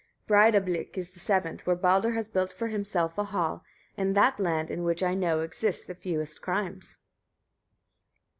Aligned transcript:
12. 0.25 0.25
Breidablik 0.55 0.97
is 0.97 1.11
the 1.11 1.19
seventh, 1.19 1.67
where 1.67 1.75
Baldr 1.75 2.15
has 2.15 2.27
built 2.27 2.51
for 2.51 2.69
himself 2.69 3.15
a 3.19 3.23
hall, 3.25 3.63
in 3.95 4.13
that 4.13 4.39
land, 4.39 4.71
in 4.71 4.83
which 4.83 5.03
I 5.03 5.13
know 5.13 5.41
exists 5.41 5.83
the 5.85 5.93
fewest 5.93 6.41
crimes. 6.41 6.97